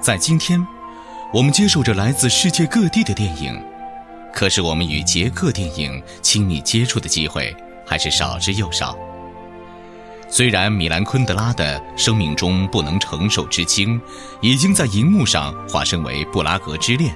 [0.00, 0.66] 在今天，
[1.32, 3.62] 我们接受着来自世界各地的电影，
[4.32, 7.54] 可是我们与捷克电影亲密接触的机会
[7.86, 8.96] 还是少之又少。
[10.28, 14.00] 虽然米兰昆德拉的《生命中不能承受之轻》
[14.40, 17.12] 已经在荧幕上化身为《布拉格之恋》，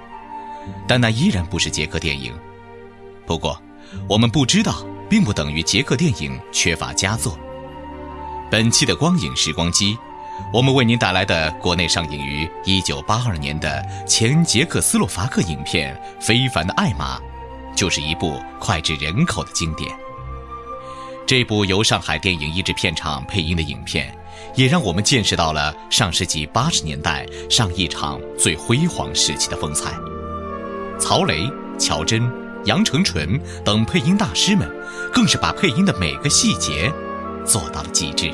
[0.86, 2.34] 但那依然不是捷克电影。
[3.24, 3.60] 不过，
[4.08, 4.84] 我们不知道。
[5.06, 7.38] 并不等于捷克电影缺乏佳作。
[8.50, 9.96] 本期的光影时光机，
[10.52, 17.18] 我们为您带来的国内上映于1982年的前捷克斯洛伐克影片《非凡的艾玛》，
[17.74, 19.90] 就是一部脍炙人口的经典。
[21.26, 24.16] 这部由上海电影译制片厂配音的影片，
[24.54, 29.92] 也让我们见识到了上世纪80年代上一场最辉煌时期的风采。
[30.98, 32.44] 曹雷、乔真。
[32.66, 34.66] 杨成纯等配音大师们，
[35.12, 36.90] 更是把配音的每个细节
[37.44, 38.32] 做到了极致。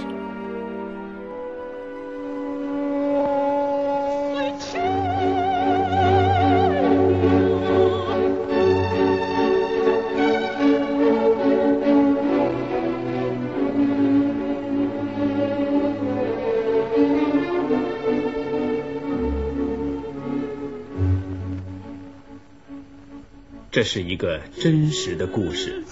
[23.81, 25.83] 这是一个真实的故事，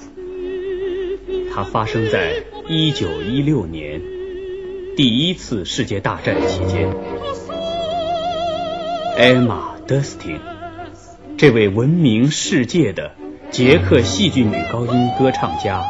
[1.50, 4.02] 它发生在一九一六年
[4.94, 6.94] 第一次世界大战期间。
[9.16, 10.38] 艾玛·德斯汀，
[11.38, 13.12] 这位闻名世界的
[13.50, 15.82] 捷克戏剧女高音歌唱家，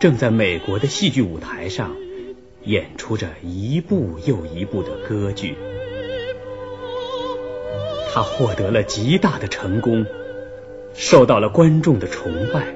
[0.00, 1.94] 正在美国的戏剧舞台上
[2.64, 5.54] 演出着一部又一部的歌剧。
[8.10, 10.06] 她获得了极大的成功。
[10.94, 12.66] 受到了观众的崇拜，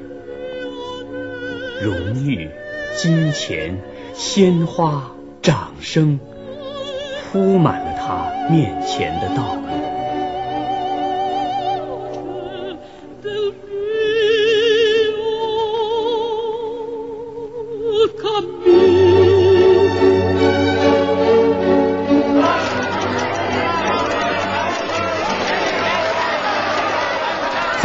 [1.83, 2.51] 荣誉、
[2.97, 3.81] 金钱、
[4.15, 5.11] 鲜花、
[5.43, 6.19] 掌声
[7.33, 9.66] 铺满了他面前的道路。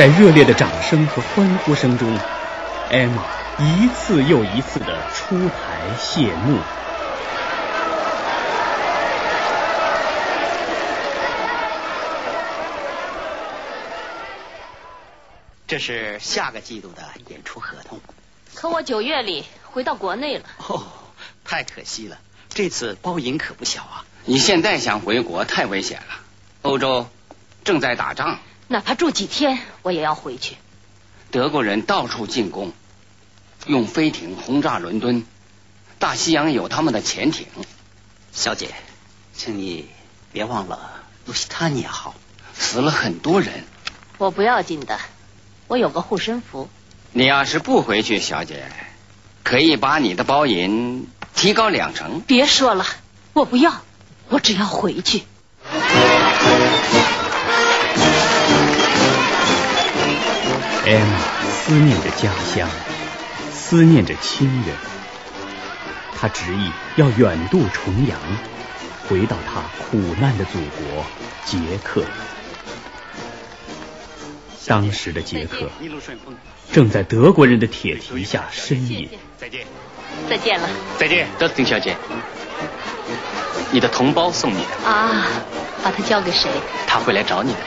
[0.01, 2.17] 在热烈的掌声和欢呼声中，
[2.89, 3.23] 艾玛
[3.59, 6.57] 一次又一次的出台谢幕。
[15.67, 17.99] 这是下个季度的演出合同。
[18.55, 20.45] 可我九月里回到国内了。
[20.67, 20.81] 哦，
[21.45, 22.17] 太可惜了，
[22.49, 24.03] 这次包银可不小啊！
[24.25, 26.15] 你现在想回国太危险了，
[26.63, 27.07] 欧洲
[27.63, 28.39] 正在打仗。
[28.71, 30.55] 哪怕住几天，我也要回去。
[31.29, 32.71] 德国人到处进攻，
[33.65, 35.25] 用飞艇轰炸伦敦，
[35.99, 37.47] 大西洋有他们的潜艇。
[38.31, 38.69] 小姐，
[39.33, 39.89] 请你
[40.31, 42.15] 别忘了路西塔尼亚号，
[42.53, 43.65] 死了很多人。
[44.17, 44.97] 我不要紧的，
[45.67, 46.69] 我有个护身符。
[47.11, 48.71] 你要是不回去，小姐，
[49.43, 52.21] 可以把你的包银提高两成。
[52.21, 52.85] 别说了，
[53.33, 53.81] 我不要，
[54.29, 55.23] 我只要回去。
[60.91, 61.17] 艾玛
[61.49, 62.69] 思念着家乡，
[63.49, 64.75] 思念着亲人，
[66.13, 68.19] 他执意要远渡重洋，
[69.07, 71.05] 回到他苦难的祖国
[71.45, 72.03] 捷克。
[74.67, 75.69] 当时的捷克
[76.73, 79.07] 正在德国人的铁蹄下呻吟。
[79.37, 79.65] 再见，
[80.29, 80.67] 再见了。
[80.99, 81.95] 再见，德斯汀小姐，
[83.71, 84.89] 你的同胞送你的。
[84.89, 85.25] 啊，
[85.85, 86.51] 把它交给谁？
[86.85, 87.59] 他会来找你的。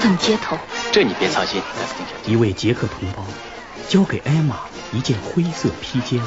[0.00, 0.58] 怎么接头？
[0.98, 1.62] 这你别操心。
[2.26, 3.24] 一位捷克同胞
[3.88, 4.56] 交给艾玛
[4.92, 6.20] 一件灰色披肩，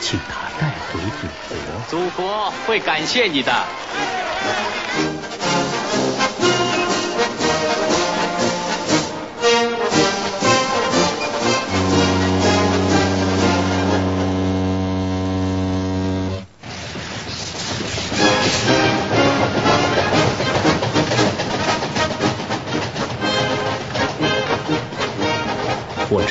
[0.00, 1.56] 请他带回祖国。
[1.88, 3.52] 祖国会感谢你的。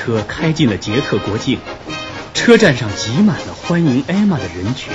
[0.07, 1.59] 车开进了捷克国境，
[2.33, 4.94] 车站上挤满了欢迎艾玛的人群。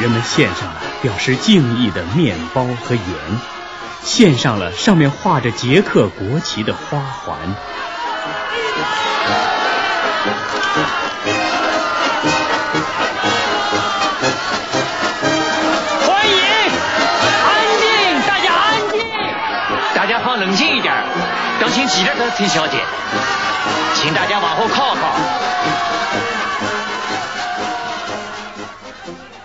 [0.00, 3.04] 人们献上了表示敬意的面包和盐，
[4.02, 7.38] 献上了上面画着捷克国旗的花环。
[16.06, 16.34] 欢迎，
[17.44, 17.86] 安静，
[18.26, 19.00] 大家安静，
[19.94, 20.94] 大家放冷静一点，
[21.60, 22.78] 当心挤着的，崔小姐，
[23.94, 25.14] 请大家往后靠靠。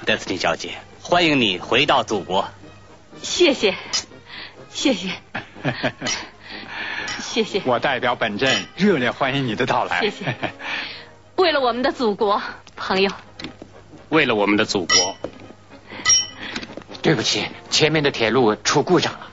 [0.06, 0.72] 德斯汀小姐，
[1.02, 2.48] 欢迎你回到祖国。
[3.22, 3.76] 谢谢，
[4.72, 5.10] 谢谢，
[7.30, 7.62] 谢谢。
[7.66, 10.02] 我代表本镇热烈欢迎你的到来。
[10.02, 10.36] 谢谢。
[11.36, 12.42] 为了我们的祖国，
[12.76, 13.12] 朋友。
[14.10, 15.16] 为了我们的祖国。
[17.04, 19.28] 对不起，前面的铁路出故障了。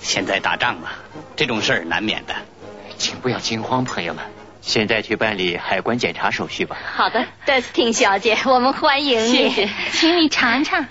[0.00, 0.88] 现在打仗嘛，
[1.36, 2.34] 这种事儿难免的。
[2.96, 4.24] 请不要惊慌，朋友们。
[4.62, 6.78] 现在去办理海关检查手续吧。
[6.96, 9.30] 好的，德斯汀小姐，我们欢迎你。
[9.30, 10.86] 谢谢，请你尝尝。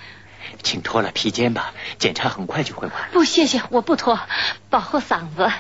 [0.62, 2.95] 请脱了披肩吧，检查很快就会完。
[3.12, 4.19] 不，谢谢，我不脱，
[4.69, 5.51] 保护嗓子。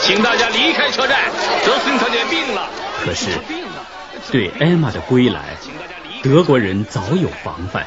[0.00, 1.30] 请大家离开车站，
[1.64, 2.68] 德斯汀小姐病了。
[3.04, 3.30] 可是，
[4.30, 5.56] 对艾玛的归来，
[6.22, 7.86] 德国人早有防范。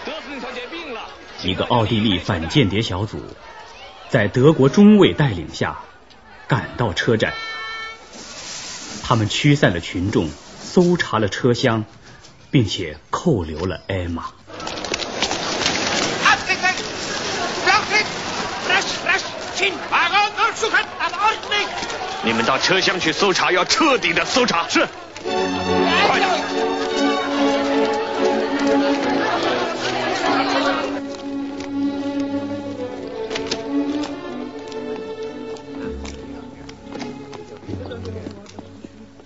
[1.43, 3.21] 一个奥地利反间谍小组，
[4.09, 5.77] 在德国中尉带领下，
[6.47, 7.33] 赶到车站。
[9.03, 11.85] 他们驱散了群众，搜查了车厢，
[12.51, 14.25] 并且扣留了艾玛。
[22.23, 24.67] 你们到车厢去搜查，要彻底的搜查。
[24.67, 24.85] 是，
[25.23, 26.29] 快点。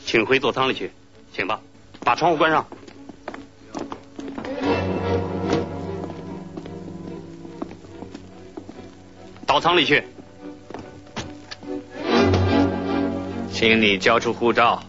[0.05, 0.91] 请回座舱里去，
[1.33, 1.59] 请吧，
[2.03, 2.67] 把窗户关上。
[9.47, 10.05] 到舱里去，
[13.61, 14.81] 请你交出护照，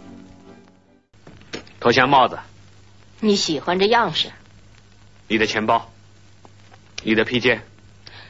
[1.79, 2.39] 脱下帽子。
[3.21, 4.31] 你喜欢这样式？
[5.29, 5.93] 你的钱包，
[7.03, 7.63] 你的披肩。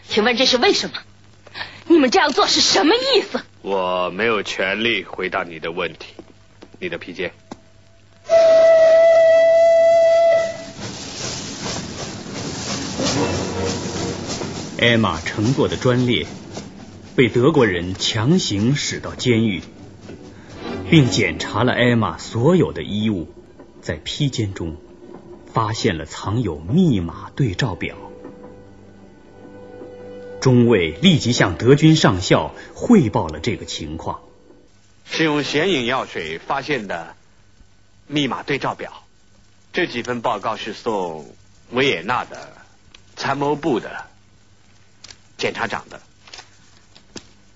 [0.09, 0.97] 请问这是为什么？
[1.87, 3.41] 你们这样做是什么意思？
[3.61, 6.13] 我没有权利回答你的问题。
[6.81, 7.33] 你的披肩。
[14.81, 16.27] 艾玛乘坐的专列
[17.15, 19.63] 被德国人强行驶到监狱，
[20.93, 23.33] 并检查了艾玛所有的衣物，
[23.81, 24.77] 在披肩中
[25.51, 27.97] 发现了藏有密码对照表。
[30.39, 34.21] 中尉立即向德军上校汇报了这个情况。
[35.07, 37.17] 是用显影药水发现的
[38.07, 39.03] 密码对照表。
[39.73, 41.25] 这几份报告是送
[41.71, 42.53] 维也纳的
[43.17, 44.09] 参谋部的
[45.39, 45.99] 检察长的。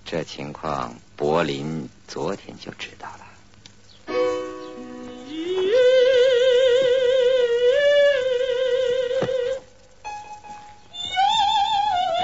[0.03, 3.26] 这情况柏林昨天就知道了。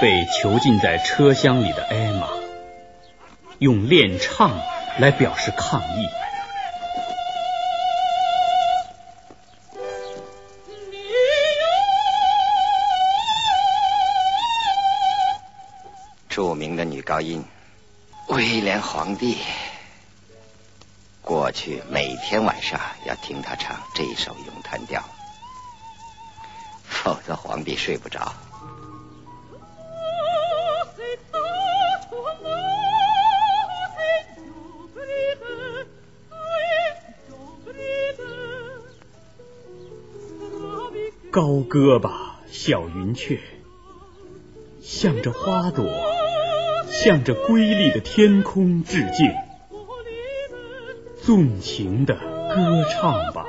[0.04, 2.28] 被囚禁在车厢里的艾玛
[3.58, 4.60] 用练唱。
[4.96, 6.08] 来表示抗议。
[16.28, 17.44] 著名的女高音
[18.28, 19.38] 威廉皇帝，
[21.22, 25.02] 过去每天晚上要听她唱这首咏叹调，
[26.84, 28.32] 否则皇帝睡不着。
[41.34, 43.40] 高歌吧，小云雀，
[44.80, 45.84] 向着花朵，
[46.86, 49.32] 向着瑰丽的天空致敬，
[51.20, 53.43] 纵情的歌唱吧。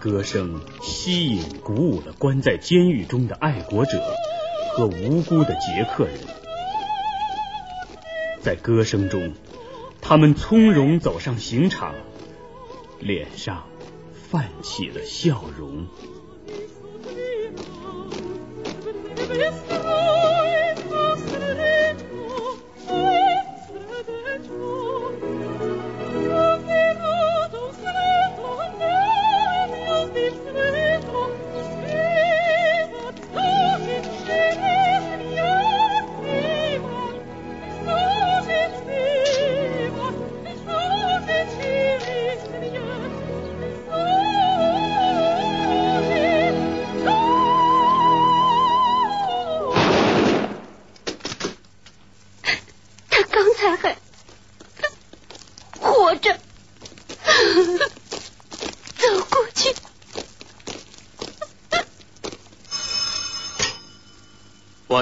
[0.00, 4.02] 歌声吸引、鼓舞了关在监狱中的爱国者
[4.72, 6.14] 和无辜的捷克人。
[8.40, 9.34] 在歌声中，
[10.00, 11.94] 他们从容走上刑场，
[12.98, 13.66] 脸上
[14.30, 15.86] 泛起了笑容。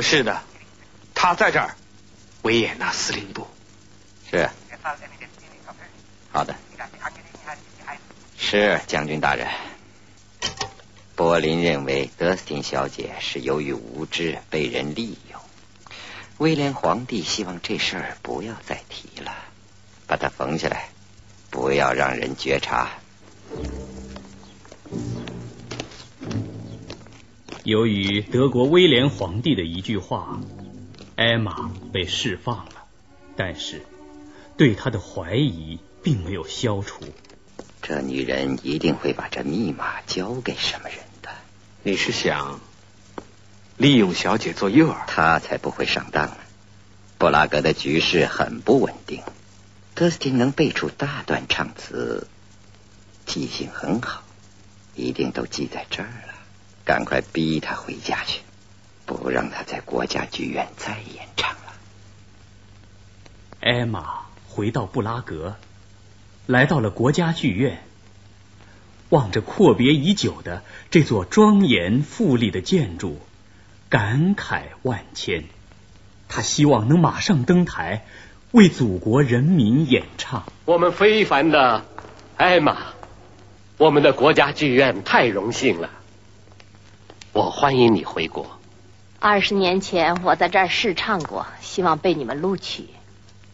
[0.03, 0.43] 是的，
[1.15, 1.75] 他在这儿，
[2.43, 3.47] 维也纳司令部。
[4.31, 4.49] 是。
[6.31, 6.55] 好的。
[8.37, 9.49] 是将军大人。
[11.15, 15.41] 柏林认为德斯汀小姐是由于无知被人利用。
[16.39, 19.35] 威廉皇帝希望这事儿不要再提了，
[20.07, 20.91] 把它缝起来，
[21.51, 22.91] 不要让人觉察。
[27.69, 30.41] 由于德国威廉皇帝的一句话，
[31.17, 32.87] 艾玛被释放了，
[33.37, 33.83] 但是
[34.57, 37.05] 对他的怀疑并没有消除。
[37.83, 41.29] 这女人一定会把这密码交给什么人的？
[41.83, 42.59] 你是想
[43.77, 45.05] 利用小姐做诱饵？
[45.07, 46.37] 她才不会上当呢。
[47.19, 49.23] 布拉格的局势很不稳定，
[49.95, 52.29] 德斯汀能背出大段唱词，
[53.27, 54.23] 记性很好，
[54.95, 56.38] 一定都记在这儿了。
[56.89, 58.41] 赶快逼他回家去，
[59.05, 61.75] 不让他在国家剧院再演唱了。
[63.61, 65.57] 艾玛回到布拉格，
[66.47, 67.83] 来到了国家剧院，
[69.11, 73.21] 望着阔别已久的这座庄严富丽的建筑，
[73.91, 75.45] 感慨万千。
[76.27, 78.07] 他希望能马上登台，
[78.53, 80.45] 为祖国人民演唱。
[80.65, 81.85] 我们非凡的
[82.39, 82.79] 艾玛，
[83.77, 85.91] 我们的国家剧院太荣幸了。
[87.39, 88.59] 我欢迎你回国。
[89.21, 92.89] 二十年前我在这儿试唱过，希望被你们录取。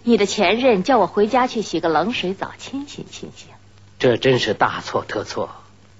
[0.05, 3.49] 你的前任叫我回家去洗个冷水澡，清醒清醒。
[3.99, 5.50] 这真是大错特错。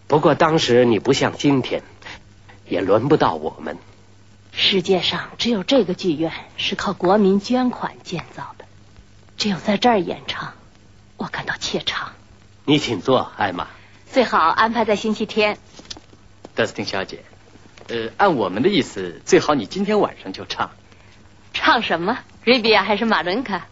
[0.07, 1.83] 不过当时你不像今天，
[2.67, 3.76] 也轮不到我们。
[4.50, 8.64] 世界上只有这个剧院是靠国民捐款建造的，
[9.37, 10.55] 只有在这儿演唱，
[11.19, 12.12] 我感到怯场。
[12.64, 13.67] 你请坐，艾玛。
[14.11, 15.59] 最好安排在星期天。
[16.55, 17.23] 德斯汀小姐。
[17.88, 20.71] 呃，按我们的意思，最好你今天晚上就唱。
[21.53, 22.19] 唱什么？
[22.43, 23.67] 瑞比亚还是马伦卡？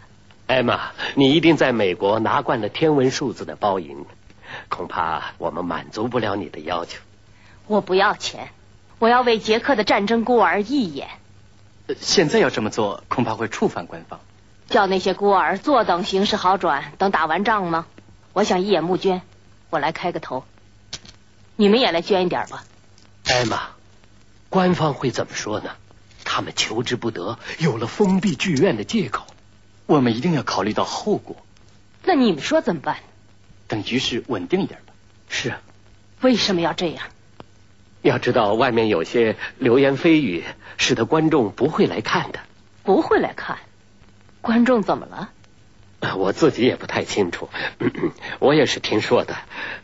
[0.45, 4.05] 艾玛，你一定在美国拿惯了天文数字的包银，
[4.69, 6.99] 恐怕我们满足不了你的要求。
[7.65, 8.49] 我不要钱，
[8.99, 11.07] 我要为捷克的战争孤儿义演。
[11.99, 14.19] 现在要这么做，恐怕会触犯官方。
[14.69, 17.85] 叫那些孤儿坐等形势好转，等打完仗吗？
[18.33, 19.21] 我想一眼募捐，
[19.69, 20.45] 我来开个头。
[21.55, 22.63] 你们也来捐一点吧。
[23.25, 23.72] 艾玛。
[24.53, 25.71] 官方会怎么说呢？
[26.23, 29.25] 他们求之不得，有了封闭剧院的借口。
[29.87, 31.37] 我们一定要考虑到后果。
[32.03, 32.97] 那你们说怎么办？
[33.67, 34.93] 等局势稳定一点吧。
[35.27, 35.59] 是啊。
[36.21, 37.03] 为什么要这样？
[38.03, 40.43] 要知道，外面有些流言蜚语，
[40.77, 42.39] 使得观众不会来看的。
[42.83, 43.57] 不会来看？
[44.41, 45.31] 观众怎么了？
[46.15, 47.49] 我自己也不太清楚。
[48.37, 49.35] 我也是听说的。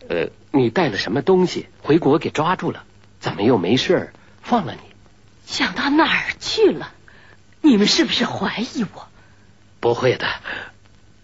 [0.09, 2.83] 呃，你带了什么东西回国给抓住了？
[3.19, 4.13] 怎么又没事？
[4.41, 4.79] 放了你，
[5.45, 6.91] 想到哪儿去了？
[7.61, 9.07] 你们是不是怀疑我？
[9.79, 10.27] 不会的，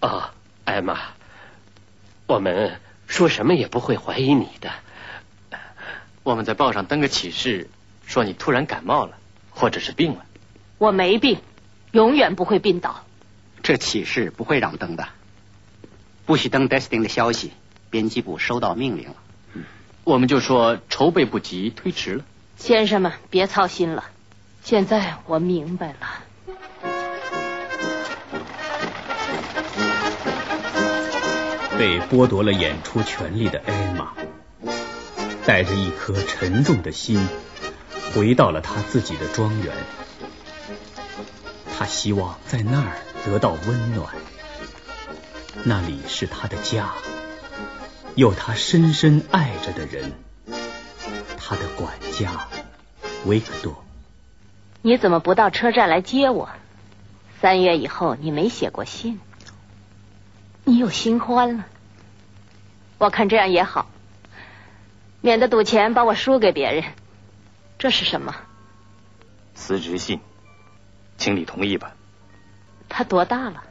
[0.02, 0.30] 哦，
[0.64, 1.00] 艾玛，
[2.28, 4.72] 我们说什么也不会怀疑你的。
[6.24, 7.70] 我们在报上登个启事，
[8.06, 9.18] 说你突然感冒了，
[9.52, 10.26] 或者是病了。
[10.78, 11.40] 我没病，
[11.92, 13.06] 永远不会病倒。
[13.64, 15.08] 这启事不会让登的，
[16.26, 17.52] 不许登 Destin 的消息。
[17.92, 19.16] 编辑部收到命令了。
[20.04, 22.26] 我们就说筹备不及，推迟了。
[22.58, 24.06] 先生们，别操心了。
[24.64, 25.96] 现在我明白了。
[31.78, 34.14] 被剥夺了演出权利的艾玛，
[35.46, 37.28] 带着一颗沉重的心，
[38.14, 39.76] 回到了他自己的庄园。
[41.78, 42.94] 他希望在那儿
[43.26, 44.08] 得到温暖，
[45.66, 46.94] 那里是他的家，
[48.16, 50.14] 有他深深爱着的人。
[51.48, 52.48] 他的管家
[53.28, 53.84] 维克多。
[54.82, 56.50] 你怎么不到车站来接我？
[57.40, 59.20] 三月以后你没写过信，
[60.64, 61.66] 你有新欢了。
[62.98, 63.88] 我看这样也好，
[65.22, 66.84] 免得赌钱把我输给别人。
[67.78, 68.36] 这是什么？
[69.54, 70.20] 辞职信，
[71.18, 71.94] 请你同意吧。
[72.90, 73.64] 他多大了？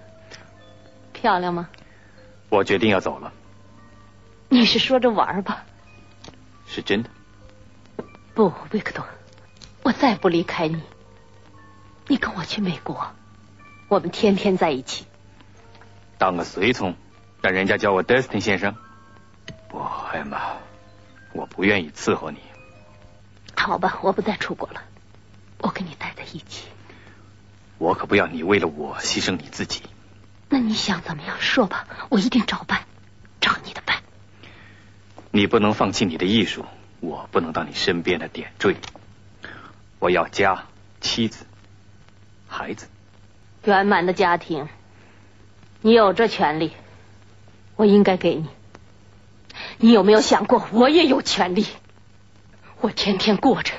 [1.12, 1.69] 漂亮吗？
[2.50, 3.33] 我决定要走了。
[4.49, 5.64] 你是说着玩吧？
[6.69, 7.11] 是真的。
[8.35, 9.07] 不，维克多，
[9.85, 10.83] 我再不离开你。
[12.09, 13.12] 你跟我去美国，
[13.87, 15.07] 我们天天在一起。
[16.19, 16.97] 当个随从，
[17.41, 18.75] 让人家叫我 Destin 先生。
[19.69, 20.57] 不，艾玛，
[21.33, 22.38] 我不愿意伺候你。
[23.57, 24.83] 好吧，我不再出国了，
[25.59, 26.67] 我跟你待在一起。
[27.79, 29.83] 我可不要你为了我牺牲你自己。
[30.49, 31.37] 那你想怎么样？
[31.41, 32.85] 说吧，我一定照办，
[33.41, 34.03] 照你的办。
[35.31, 36.64] 你不能放弃你的艺术，
[37.04, 38.76] 我不能当你身边的点缀。
[39.99, 40.64] 我要家、
[41.00, 41.46] 妻子、
[42.49, 42.87] 孩子，
[43.64, 44.68] 圆满的家庭。
[45.80, 46.73] 你有这权利，
[47.76, 48.49] 我应该给你。
[49.78, 51.66] 你有没有想过，我也有权利？
[52.80, 53.73] 我天天过着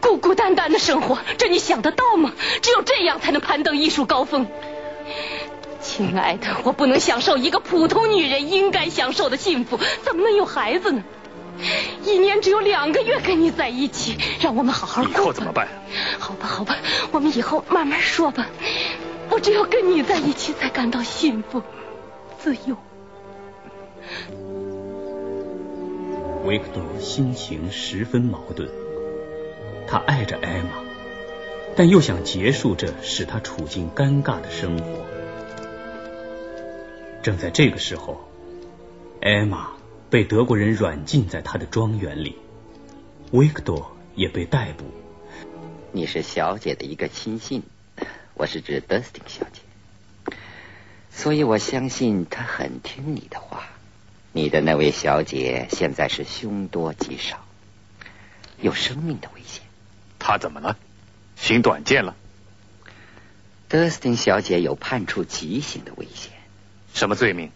[0.00, 2.32] 孤孤单单的生活，这你想得到吗？
[2.62, 4.46] 只有这样才能攀登艺术高峰。
[5.80, 11.02] 亲爱的，我不能享受一个普通女人应该享受的幸福，怎么能有孩子呢？
[12.04, 15.10] 一年只有两个月跟你在一起，让我们好好过。
[15.10, 15.68] 以后怎么办？
[16.18, 16.76] 好吧，好吧，
[17.12, 18.46] 我们以后慢慢说吧。
[19.30, 21.62] 我只有跟你在一起，才感到幸福、
[22.38, 22.76] 自由。
[26.44, 28.68] 维克多心情十分矛盾，
[29.86, 30.68] 他爱着艾玛，
[31.74, 35.06] 但又想结束这使他处境尴尬的生活。
[37.22, 38.28] 正在这个时候，
[39.22, 39.68] 艾玛
[40.14, 42.36] 被德国人软禁在他的庄园里，
[43.32, 44.84] 维克多也被逮捕。
[45.90, 47.64] 你是小姐的一个亲信，
[48.34, 50.36] 我是指德斯汀小姐，
[51.10, 53.64] 所以我相信她很听你的话。
[54.30, 57.44] 你的那位小姐现在是凶多吉少，
[58.60, 59.64] 有生命的危险。
[60.20, 60.78] 她怎么了？
[61.34, 62.14] 行短见了？
[63.66, 66.30] 德斯汀小姐有判处极刑的危险。
[66.92, 67.50] 什么罪名？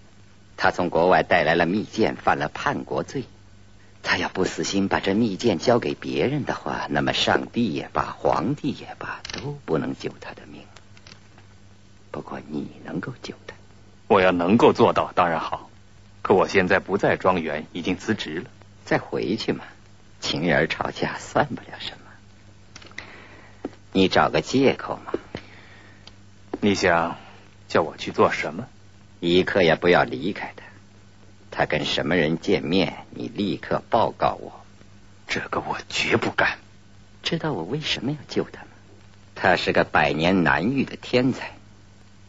[0.58, 3.24] 她从国外带来了密件，犯了叛国罪。
[4.02, 10.62] 他要不死心把这密件交给别人的话，那么上帝也罢，皇帝也罢，都不能救他的命。
[12.10, 13.54] 不过你能够救他。
[14.06, 15.68] 我要能够做到，当然好。
[16.22, 18.50] 可我现在不在庄园，已经辞职了。
[18.84, 19.64] 再回去嘛，
[20.20, 22.92] 情人吵架算不了什么。
[23.92, 25.12] 你找个借口嘛。
[26.60, 27.16] 你想
[27.68, 28.66] 叫我去做什么？
[29.20, 30.64] 一刻也不要离开他。
[31.50, 34.64] 他跟什么人见面，你立刻报告我。
[35.26, 36.58] 这个我绝不干。
[37.22, 38.68] 知道我为什么要救他吗？
[39.34, 41.52] 他是个百年难遇的天才。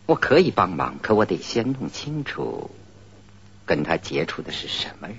[0.06, 2.72] 我可以帮忙，可我得先弄清楚。
[3.66, 5.18] 跟他接触的是什么人？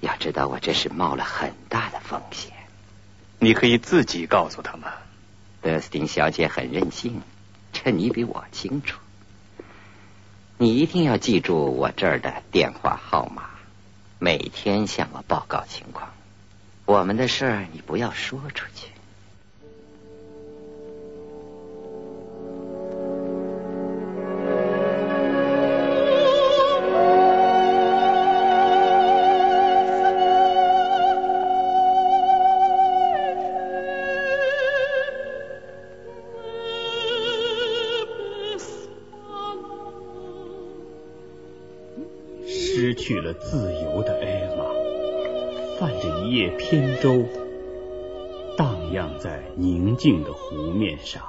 [0.00, 2.52] 要知道，我这是冒了很大的风险。
[3.40, 4.92] 你可以自己告诉他吗？
[5.60, 7.20] 德斯汀小姐很任性，
[7.72, 9.00] 这你比我清楚。
[10.60, 13.44] 你一定要记住我这儿的电话号码，
[14.18, 16.10] 每天向我报告情况。
[16.84, 18.88] 我们的事儿你不要说出去。
[43.08, 44.66] 去了自由的艾玛，
[45.78, 47.24] 泛着一叶扁舟，
[48.54, 51.22] 荡漾在宁静的湖面上。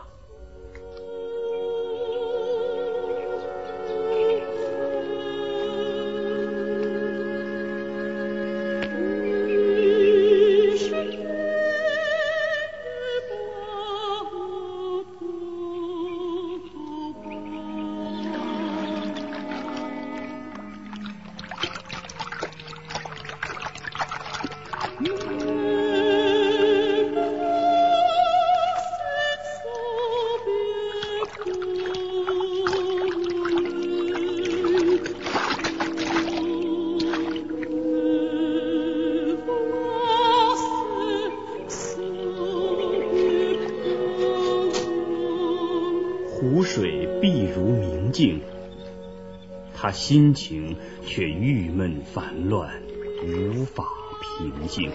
[49.82, 52.84] 他心情却郁闷烦乱
[53.24, 53.86] 无法
[54.22, 54.92] 平静。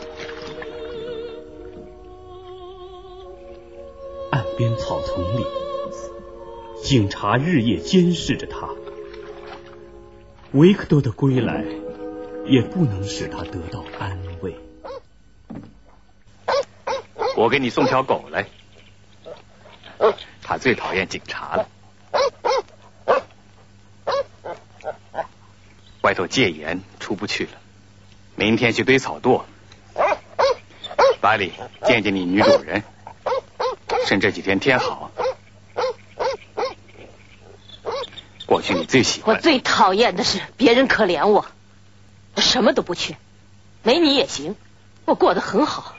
[4.30, 5.46] 岸边草丛里
[6.82, 8.68] 警察日夜监视着他
[10.52, 11.64] 维克多的归来
[12.44, 14.54] 也不能使他得到安慰。
[17.38, 18.46] 我给你送条狗来
[20.42, 21.73] 他最讨厌警察了。
[26.14, 27.50] 外头戒严，出不去了。
[28.36, 29.42] 明天去堆草垛。
[31.20, 31.52] 巴里，
[31.86, 32.84] 见见你女主人。
[34.06, 35.10] 趁这几天天好，
[38.46, 39.34] 过去你最喜欢。
[39.34, 41.46] 我最讨厌的是别人可怜我，
[42.36, 43.16] 我什么都不缺，
[43.82, 44.54] 没你也行，
[45.06, 45.96] 我过得很好。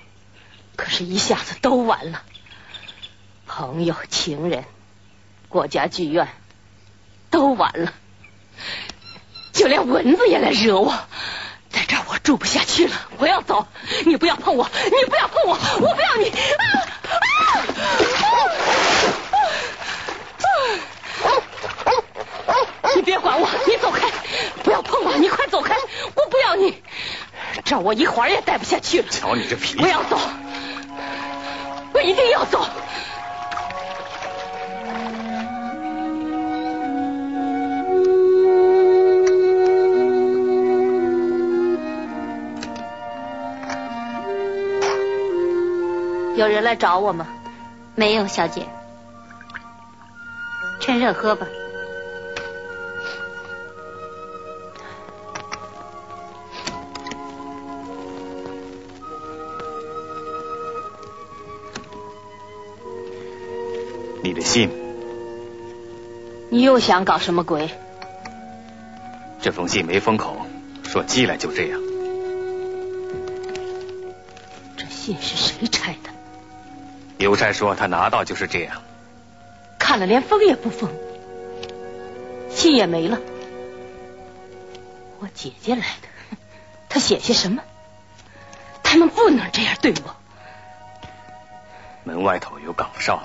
[0.78, 2.24] 可是，一下子都完了，
[3.46, 4.64] 朋友、情人、
[5.50, 6.30] 国家剧院
[7.30, 7.94] 都完了，
[9.56, 10.94] 就连蚊子也来惹我。
[11.70, 13.66] 在这儿我住不下去了，我要走。
[14.06, 16.30] 你不要碰我，你不要碰我，我不要你。
[16.30, 16.36] 啊
[21.24, 21.92] 啊
[22.48, 22.54] 啊
[22.96, 24.10] 你别管我，你走开，
[24.64, 25.76] 不要碰我，你快走开，
[26.16, 26.84] 我不要你。
[27.64, 29.08] 这我一会儿也待不下去了。
[29.10, 29.82] 瞧你这脾气！
[29.82, 30.20] 我要走，
[31.94, 32.68] 我一定要走。
[46.36, 47.28] 有人来找我吗？
[47.96, 48.68] 没有，小姐。
[50.82, 51.48] 趁热喝吧。
[64.22, 64.70] 你的信。
[66.50, 67.70] 你又想搞什么鬼？
[69.42, 70.36] 这封信没封口，
[70.84, 71.80] 说寄来就这样。
[74.76, 76.10] 这信是谁拆的？
[77.18, 78.82] 邮差说他拿到就是这样。
[79.80, 80.90] 看了连封也不封，
[82.50, 83.20] 信也没了。
[85.20, 86.38] 我姐姐来的，
[86.90, 87.62] 她写些什么？
[88.84, 90.16] 他们不能这样对我。
[92.04, 93.22] 门外头有岗哨。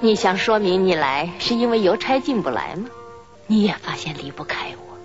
[0.00, 2.88] 你想说明你来是因为邮差进不来吗？
[3.46, 4.96] 你也发现离不开我。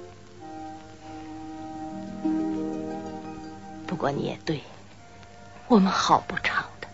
[3.87, 4.61] 不过你也对，
[5.71, 6.87] 我们好不长的。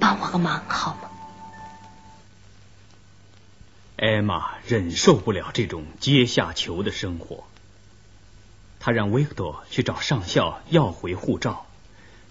[0.00, 1.08] 帮我个忙好吗？
[3.96, 7.44] 艾玛忍受不了这种阶下囚的生活，
[8.80, 11.66] 他让维克多去找上校要回护照。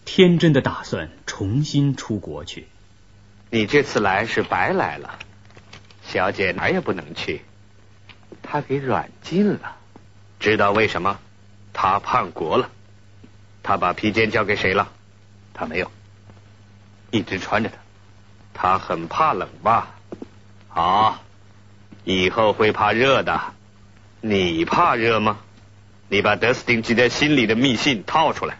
[0.03, 2.67] 天真的打算重新出国去。
[3.49, 5.19] 你这次来是白来了，
[6.05, 7.45] 小姐哪儿也不能去，
[8.43, 9.77] 她给软禁了。
[10.37, 11.17] 知道为什么？
[11.73, 12.69] 他叛国了。
[13.63, 14.91] 他把披肩交给谁了？
[15.53, 15.91] 他没有，
[17.11, 17.75] 一直穿着它。
[18.53, 19.95] 他很怕冷吧？
[20.67, 21.23] 好，
[22.03, 23.41] 以后会怕热的。
[24.21, 25.39] 你怕热吗？
[26.09, 28.57] 你把德斯汀记在心里的密信套出来。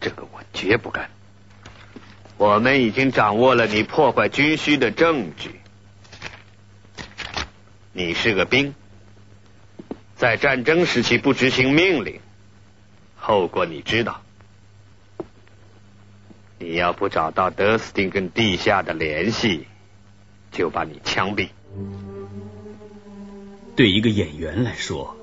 [0.00, 1.10] 这个我绝不干。
[2.36, 5.60] 我们已经掌握了你破坏军需的证据。
[7.92, 8.74] 你是个兵，
[10.22, 12.20] 在战争时期不执行命令，
[13.16, 14.22] 后果你知道。
[16.60, 19.66] 你要不找到德斯汀跟地下的联系，
[20.52, 21.48] 就把你枪毙。
[23.74, 25.16] 对一个演员来说，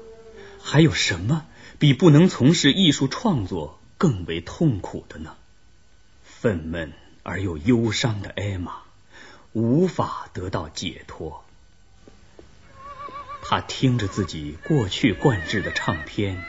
[0.61, 1.45] 还有什么
[1.77, 3.79] 比不能从事艺术创作？
[3.97, 5.37] 更为痛苦的呢，
[6.25, 6.91] 愤懑
[7.23, 8.81] 而又忧伤的艾玛
[9.53, 11.45] 无法得到解脱。
[13.51, 16.43] 他听着自己过去灌制的唱片，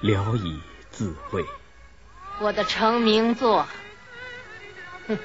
[0.00, 1.44] 聊以自慰。
[2.38, 3.66] 我的成名作，
[5.08, 5.18] 哼，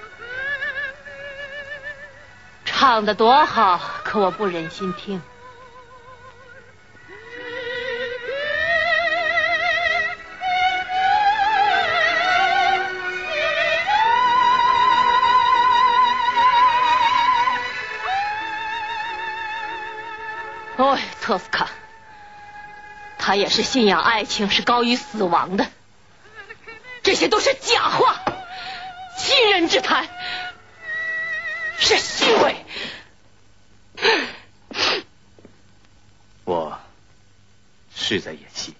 [2.65, 5.21] 唱的多好，可我不忍心听。
[21.27, 21.69] 托斯卡，
[23.17, 25.69] 他也是信仰爱情是高于死亡的，
[27.03, 28.23] 这些都是假话，
[29.19, 30.07] 欺人之谈，
[31.77, 32.65] 是虚伪。
[36.45, 36.79] 我
[37.93, 38.73] 是在演戏，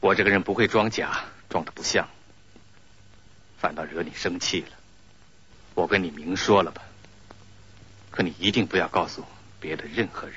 [0.00, 2.08] 我这个人不会装假，装的不像，
[3.58, 4.68] 反倒惹你生气了。
[5.74, 6.80] 我跟你明说了吧，
[8.10, 9.22] 可你一定不要告诉
[9.60, 10.36] 别的任何人。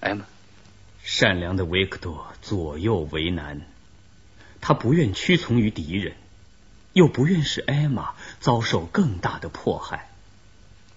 [0.00, 0.24] 艾玛，
[1.02, 3.60] 善良的维克多左右为难，
[4.62, 6.16] 他不愿屈从于敌人，
[6.94, 10.08] 又不愿使艾玛遭受更大的迫害。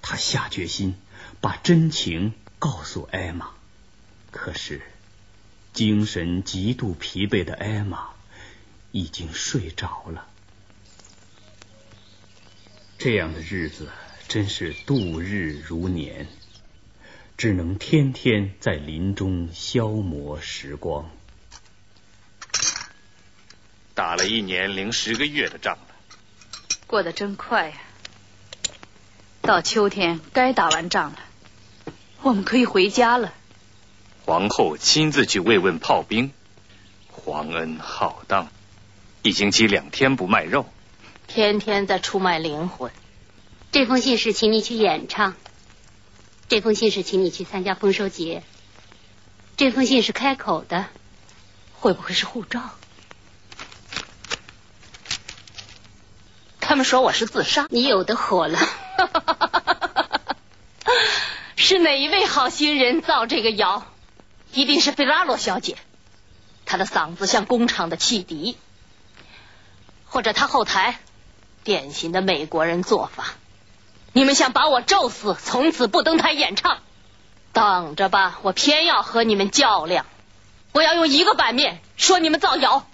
[0.01, 0.95] 他下决心
[1.41, 3.49] 把真情告诉艾玛，
[4.31, 4.81] 可是
[5.73, 8.09] 精神极度疲惫的艾玛
[8.91, 10.27] 已经睡着了。
[12.97, 13.89] 这样的日子
[14.29, 16.27] 真是度日如年，
[17.37, 21.09] 只能天天在林中消磨时光。
[23.93, 26.17] 打了一年零十个月的仗了，
[26.87, 27.77] 过得真快呀！
[29.41, 31.19] 到秋天该打完仗了，
[32.21, 33.33] 我们可以回家了。
[34.25, 36.31] 皇后亲自去慰问炮兵，
[37.11, 38.47] 皇恩浩荡，
[39.21, 40.65] 一星期两天不卖肉，
[41.27, 42.91] 天天在出卖灵魂。
[43.71, 45.35] 这封信是请你去演唱，
[46.53, 48.43] 这封信是请你去参加丰收节，
[49.57, 50.85] 这封信是开口的，
[51.73, 52.61] 会不会是护照？
[56.59, 58.59] 他们说我是自杀，你有的火了。
[61.57, 63.87] 是哪一位好心人造这个谣？
[64.51, 65.75] 一定是费拉罗小姐，
[66.67, 68.59] 她的嗓子像工厂的汽笛，
[70.05, 70.99] 或者她后台
[71.63, 73.33] 典型的美国人做法。
[74.13, 76.77] 你们想把我咒死，从此不登台演唱？
[77.51, 80.05] 等着吧，我偏要和你们较量！
[80.71, 82.87] 我要用一个版面说你们造谣，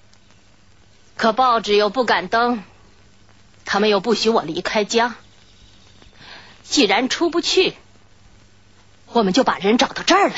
[1.15, 2.63] 可报纸又不敢登，
[3.65, 5.15] 他们又不许我离开家。
[6.63, 7.75] 既然出不去，
[9.07, 10.35] 我们就把人找到这儿来。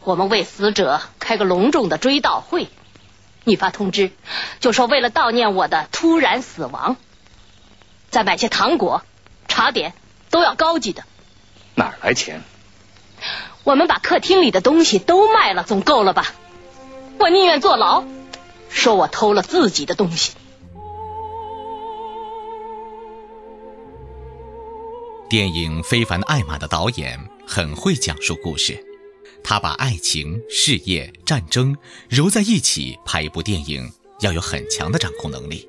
[0.00, 2.68] 我们为死者开个隆重的追悼会。
[3.44, 4.12] 你发通知，
[4.60, 6.96] 就说为了悼念我的突然死亡，
[8.10, 9.02] 再买些糖果、
[9.52, 9.92] 茶点，
[10.30, 11.04] 都要高级的。
[11.74, 12.42] 哪儿来钱？
[13.64, 16.32] 我们把客厅里的东西都卖了，总够了吧？
[17.18, 18.02] 我宁愿坐牢，
[18.70, 20.32] 说我偷了自己的东西。
[25.28, 28.82] 电影《非凡的艾玛》的导演很会讲述故事，
[29.44, 31.76] 他把爱情、事业、战争
[32.08, 35.68] 揉在一起拍一部电影，要有很强的掌控能力。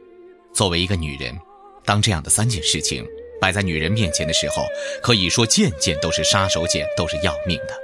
[0.54, 1.38] 作为一个女人，
[1.84, 3.06] 当这样的三件事情
[3.43, 4.65] 摆在女人面前的时候，
[5.01, 7.77] 可以说件件都是杀手锏，都是要命的。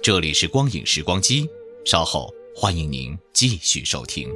[0.00, 1.50] 这里是光影时光机，
[1.84, 4.30] 稍后欢迎您继续收听。